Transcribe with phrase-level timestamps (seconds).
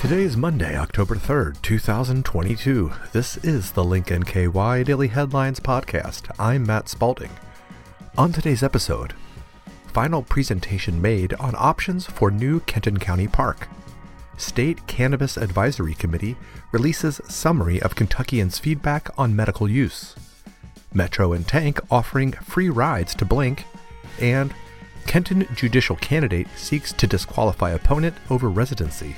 [0.00, 2.92] Today is Monday, October 3rd, 2022.
[3.12, 6.30] This is the Link NKY Daily Headlines Podcast.
[6.38, 7.30] I'm Matt Spalding.
[8.18, 9.14] On today's episode,
[9.86, 13.68] final presentation made on options for new Kenton County Park.
[14.36, 16.36] State Cannabis Advisory Committee
[16.72, 20.14] releases summary of Kentuckians' feedback on medical use.
[20.92, 23.64] Metro and Tank offering free rides to Blink,
[24.20, 24.52] and
[25.06, 29.16] Kenton judicial candidate seeks to disqualify opponent over residency.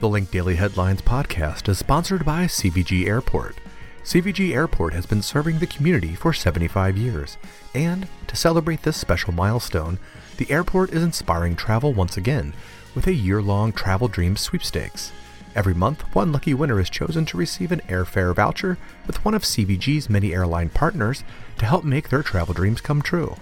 [0.00, 3.56] The Link Daily Headlines podcast is sponsored by CVG Airport.
[4.04, 7.38] CVG Airport has been serving the community for 75 years,
[7.72, 9.98] and to celebrate this special milestone,
[10.38, 12.52] the airport is inspiring travel once again
[12.94, 15.12] with a year long Travel Dreams sweepstakes.
[15.54, 19.42] Every month, one lucky winner is chosen to receive an airfare voucher with one of
[19.42, 21.22] CVG's many airline partners
[21.58, 23.36] to help make their travel dreams come true.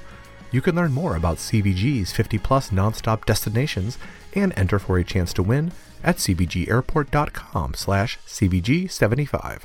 [0.53, 3.99] You can learn more about CVG's 50 plus nonstop destinations
[4.35, 9.63] and enter for a chance to win at cvgairport.com slash cvg75.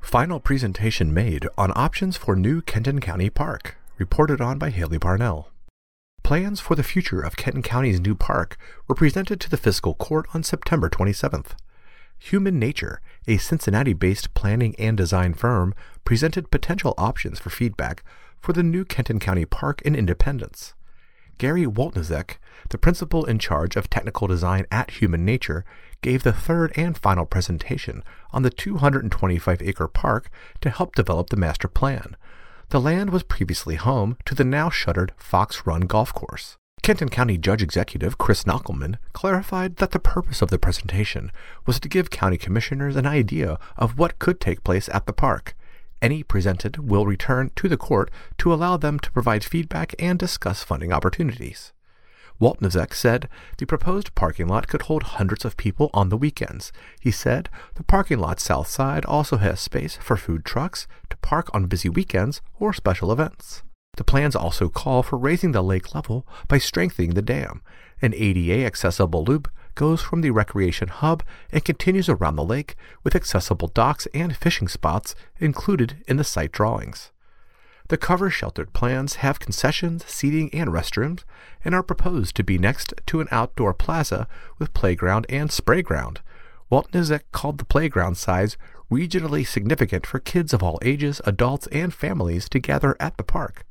[0.00, 5.48] Final presentation made on options for new Kenton County Park, reported on by Haley Parnell.
[6.22, 10.26] Plans for the future of Kenton County's new park were presented to the fiscal court
[10.32, 11.52] on September 27th.
[12.18, 18.04] Human Nature, a Cincinnati based planning and design firm, presented potential options for feedback
[18.40, 20.74] for the new Kenton County Park in Independence.
[21.38, 22.36] Gary Wolnitzek,
[22.68, 25.64] the principal in charge of technical design at Human Nature,
[26.02, 30.30] gave the third and final presentation on the 225 acre park
[30.60, 32.16] to help develop the master plan.
[32.68, 36.58] The land was previously home to the now shuttered Fox Run Golf Course.
[36.82, 41.32] Kenton County Judge Executive Chris Knochelman clarified that the purpose of the presentation
[41.66, 45.54] was to give county commissioners an idea of what could take place at the park
[46.02, 50.62] any presented will return to the court to allow them to provide feedback and discuss
[50.62, 51.72] funding opportunities.
[52.40, 56.72] Wolnitzek said the proposed parking lot could hold hundreds of people on the weekends.
[56.98, 61.50] He said the parking lot south side also has space for food trucks to park
[61.52, 63.62] on busy weekends or special events.
[63.96, 67.60] The plans also call for raising the lake level by strengthening the dam.
[68.00, 71.22] An ADA accessible loop goes from the recreation hub
[71.52, 76.52] and continues around the lake with accessible docks and fishing spots included in the site
[76.52, 77.10] drawings.
[77.88, 81.24] The cover sheltered plans have concessions, seating, and restrooms,
[81.64, 84.28] and are proposed to be next to an outdoor plaza
[84.58, 86.20] with playground and spray ground.
[86.70, 88.56] Wolnitzek called the playground size
[88.92, 93.64] regionally significant for kids of all ages, adults, and families to gather at the park.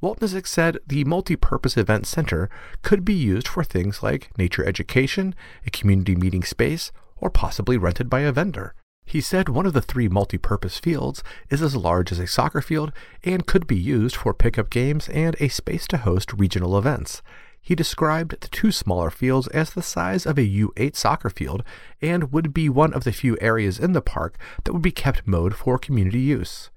[0.00, 2.48] Wolnitzek said the multi-purpose event center
[2.82, 5.34] could be used for things like nature education,
[5.66, 8.74] a community meeting space, or possibly rented by a vendor.
[9.04, 12.92] He said one of the three multi-purpose fields is as large as a soccer field
[13.24, 17.22] and could be used for pickup games and a space to host regional events.
[17.60, 21.64] He described the two smaller fields as the size of a U8 soccer field
[22.00, 25.26] and would be one of the few areas in the park that would be kept
[25.26, 26.70] mowed for community use.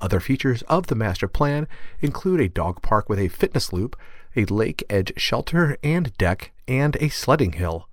[0.00, 1.66] Other features of the master plan
[2.00, 3.96] include a dog park with a fitness loop,
[4.36, 7.88] a lake edge shelter and deck, and a sledding hill.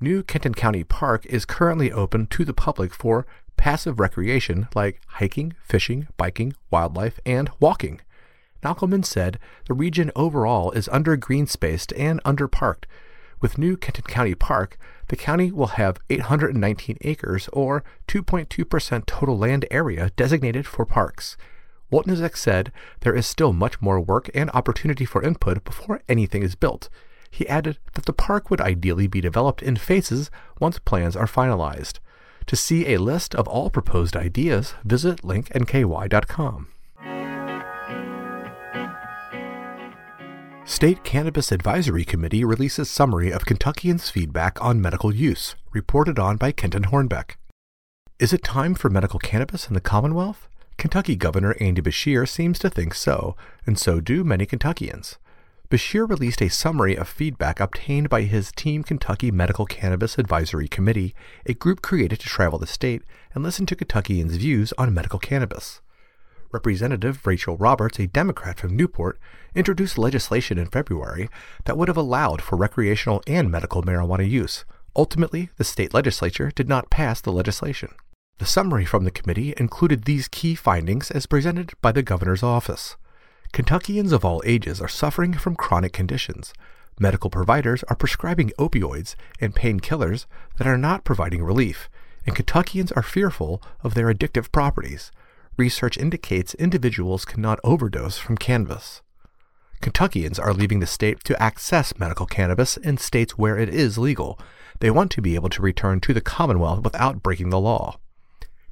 [0.00, 3.26] New Kenton County Park is currently open to the public for
[3.56, 8.00] passive recreation like hiking, fishing, biking, wildlife, and walking.
[8.62, 12.84] Knochelman said the region overall is under green spaced and underparked,
[13.40, 14.78] with new Kenton County Park,
[15.08, 21.36] the county will have 819 acres, or 2.2% total land area, designated for parks.
[21.90, 26.54] Wolnitzek said there is still much more work and opportunity for input before anything is
[26.54, 26.88] built.
[27.30, 31.98] He added that the park would ideally be developed in phases once plans are finalized.
[32.46, 36.68] To see a list of all proposed ideas, visit linknky.com.
[40.68, 46.52] State Cannabis Advisory Committee releases summary of Kentuckians' feedback on medical use, reported on by
[46.52, 47.36] Kenton Hornbeck.
[48.18, 50.46] Is it time for medical cannabis in the Commonwealth?
[50.76, 53.34] Kentucky Governor Andy Beshear seems to think so,
[53.66, 55.16] and so do many Kentuckians.
[55.70, 61.14] Beshear released a summary of feedback obtained by his Team Kentucky Medical Cannabis Advisory Committee,
[61.46, 63.02] a group created to travel the state
[63.34, 65.80] and listen to Kentuckians' views on medical cannabis.
[66.50, 69.18] Representative Rachel Roberts, a Democrat from Newport,
[69.54, 71.28] introduced legislation in February
[71.64, 74.64] that would have allowed for recreational and medical marijuana use.
[74.96, 77.90] Ultimately, the state legislature did not pass the legislation.
[78.38, 82.96] The summary from the committee included these key findings as presented by the governor's office.
[83.52, 86.54] Kentuckians of all ages are suffering from chronic conditions.
[86.98, 91.90] Medical providers are prescribing opioids and painkillers that are not providing relief,
[92.26, 95.10] and Kentuckians are fearful of their addictive properties
[95.58, 99.02] research indicates individuals cannot overdose from cannabis.
[99.80, 104.38] Kentuckians are leaving the state to access medical cannabis in states where it is legal.
[104.80, 107.98] They want to be able to return to the Commonwealth without breaking the law.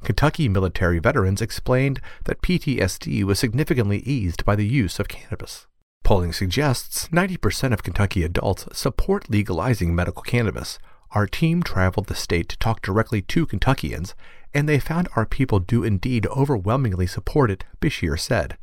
[0.05, 5.67] Kentucky military veterans explained that PTSD was significantly eased by the use of cannabis.
[6.05, 10.79] Polling suggests 90% of Kentucky adults support legalizing medical cannabis.
[11.17, 14.15] Our team traveled the state to talk directly to Kentuckians,
[14.53, 18.59] and they found our people do indeed overwhelmingly support it, Beshear said.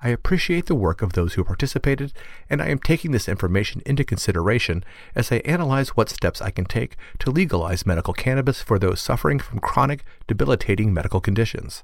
[0.00, 2.12] I appreciate the work of those who participated,
[2.48, 4.84] and I am taking this information into consideration
[5.16, 9.40] as I analyze what steps I can take to legalize medical cannabis for those suffering
[9.40, 11.82] from chronic, debilitating medical conditions.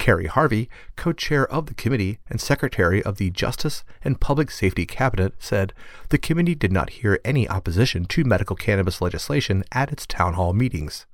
[0.00, 4.86] Kerry Harvey, co chair of the committee and secretary of the Justice and Public Safety
[4.86, 5.74] Cabinet, said
[6.08, 10.54] the committee did not hear any opposition to medical cannabis legislation at its town hall
[10.54, 11.04] meetings.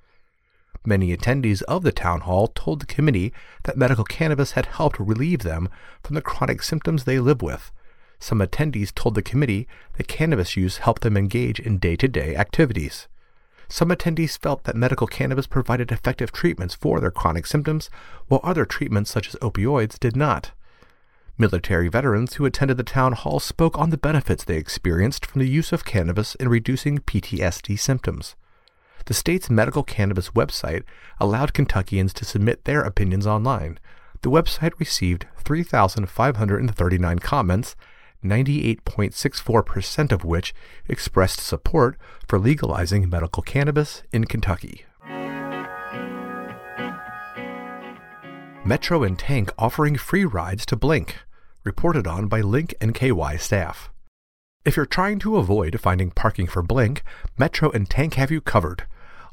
[0.85, 3.33] Many attendees of the town hall told the committee
[3.65, 5.69] that medical cannabis had helped relieve them
[6.05, 7.73] from the chronic symptoms they live with.
[8.21, 12.37] Some attendees told the committee that cannabis use helped them engage in day to day
[12.37, 13.09] activities.
[13.69, 17.91] Some attendees felt that medical cannabis provided effective treatments for their chronic symptoms,
[18.29, 20.53] while other treatments, such as opioids, did not.
[21.39, 25.49] Military veterans who attended the town hall spoke on the benefits they experienced from the
[25.49, 28.37] use of cannabis in reducing PTSD symptoms
[29.07, 30.83] the state's medical cannabis website
[31.19, 33.79] allowed Kentuckians to submit their opinions online.
[34.23, 37.77] The website received 3,539 comments,
[38.29, 40.55] 98.64% of which
[40.89, 41.97] expressed support
[42.29, 44.85] for legalizing medical cannabis in Kentucky.
[48.65, 51.17] Metro and Tank offering free rides to Blink,
[51.63, 53.91] reported on by Link NKY staff.
[54.65, 57.05] If you're trying to avoid finding parking for Blink,
[57.39, 58.85] Metro and Tank have you covered.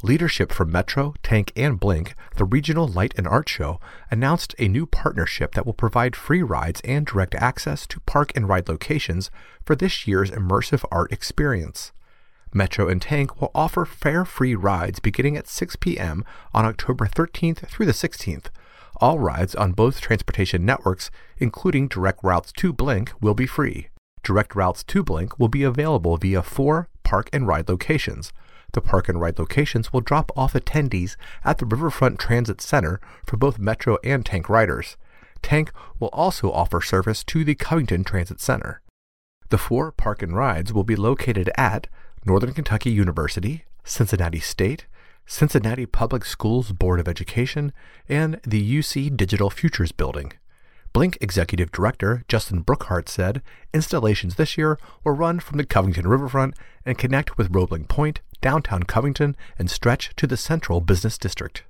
[0.06, 3.80] Leadership from Metro, Tank, and Blink, the regional light and art show,
[4.12, 8.50] announced a new partnership that will provide free rides and direct access to park and
[8.50, 9.32] ride locations
[9.64, 11.94] for this year's immersive art experience.
[12.54, 16.26] Metro and Tank will offer fare free rides beginning at 6 p.m.
[16.54, 18.48] on October 13th through the 16th.
[18.98, 23.88] All rides on both transportation networks, including direct routes to Blink, will be free.
[24.22, 28.34] Direct routes to Blink will be available via four park and ride locations
[28.74, 33.38] the park and ride locations will drop off attendees at the Riverfront Transit Center for
[33.38, 34.98] both Metro and Tank riders.
[35.42, 38.82] Tank will also offer service to the Covington Transit Center.
[39.50, 41.88] The four park and rides will be located at
[42.26, 44.88] Northern Kentucky University, Cincinnati State,
[45.26, 47.72] Cincinnati Public Schools Board of Education,
[48.10, 50.34] and the UC Digital Futures Building.
[50.94, 53.42] Blink Executive Director Justin Brookhart said
[53.74, 56.56] installations this year will run from the Covington Riverfront
[56.86, 61.64] and connect with Roebling Point, downtown Covington, and stretch to the central business district.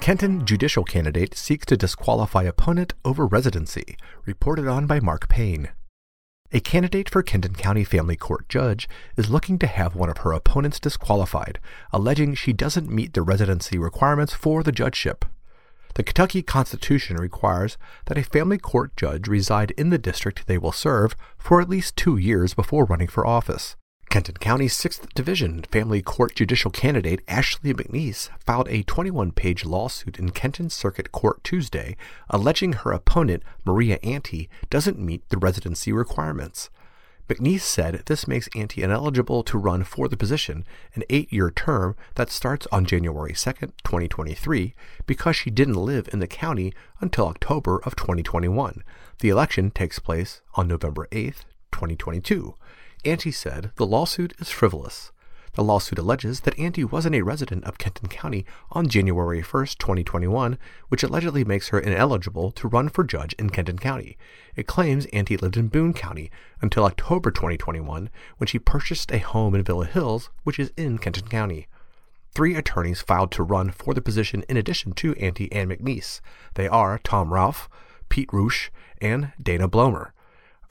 [0.00, 5.70] Kenton judicial candidate seeks to disqualify opponent over residency, reported on by Mark Payne.
[6.52, 10.32] A candidate for Kenton County Family Court judge is looking to have one of her
[10.32, 11.60] opponents disqualified,
[11.92, 15.24] alleging she doesn't meet the residency requirements for the judgeship.
[16.00, 17.76] The Kentucky Constitution requires
[18.06, 21.94] that a family court judge reside in the district they will serve for at least
[21.94, 23.76] two years before running for office.
[24.08, 30.18] Kenton County's 6th Division Family Court judicial candidate Ashley McNeese filed a 21 page lawsuit
[30.18, 31.98] in Kenton Circuit Court Tuesday
[32.30, 36.70] alleging her opponent, Maria Ante, doesn't meet the residency requirements.
[37.30, 40.64] McNeese said this makes Ante ineligible to run for the position,
[40.96, 43.52] an eight year term that starts on January 2,
[43.84, 44.74] 2023,
[45.06, 48.82] because she didn't live in the county until October of 2021.
[49.20, 52.56] The election takes place on November 8, 2022.
[53.04, 55.12] Ante said the lawsuit is frivolous.
[55.54, 60.58] The lawsuit alleges that Ante wasn't a resident of Kenton County on January 1, 2021,
[60.88, 64.16] which allegedly makes her ineligible to run for judge in Kenton County.
[64.54, 66.30] It claims Ante lived in Boone County
[66.62, 71.26] until October 2021 when she purchased a home in Villa Hills, which is in Kenton
[71.26, 71.66] County.
[72.32, 76.20] Three attorneys filed to run for the position in addition to Ante and McNeese.
[76.54, 77.68] They are Tom Ralph,
[78.08, 80.12] Pete Roosh, and Dana Blomer.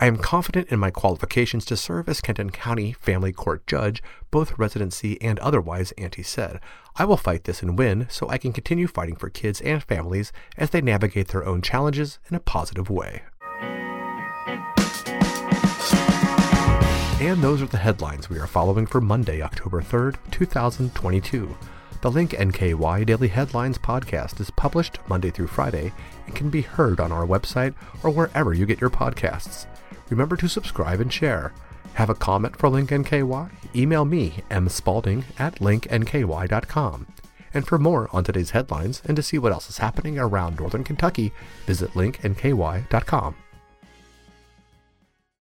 [0.01, 4.01] I am confident in my qualifications to serve as Kenton County Family Court Judge,
[4.32, 6.62] both residency and otherwise, Ante said.
[6.96, 10.32] I will fight this and win so I can continue fighting for kids and families
[10.56, 13.24] as they navigate their own challenges in a positive way.
[17.20, 21.58] And those are the headlines we are following for Monday, October 3rd, 2022.
[22.01, 25.91] The Link NKY Daily Headlines podcast is published Monday through Friday
[26.25, 29.68] and can be heard on our website or wherever you get your podcasts
[30.10, 31.54] remember to subscribe and share.
[31.94, 33.50] Have a comment for Link NKY?
[33.75, 37.08] Email me, mspalding at linknky.com.
[37.54, 40.84] And for more on today's headlines and to see what else is happening around northern
[40.84, 41.34] Kentucky,
[41.66, 43.36] visit linknky.com.